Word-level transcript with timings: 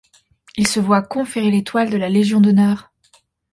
Il 0.57 0.65
se 0.67 0.79
voit 0.79 1.03
conférer 1.03 1.51
l'étoile 1.51 1.91
de 1.91 1.97
la 1.97 2.09
Légion 2.09 2.41
d'honneur. 2.41 2.91